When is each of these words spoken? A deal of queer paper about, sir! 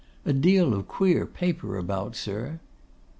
A 0.25 0.33
deal 0.33 0.73
of 0.73 0.87
queer 0.87 1.27
paper 1.27 1.77
about, 1.77 2.15
sir! 2.15 2.59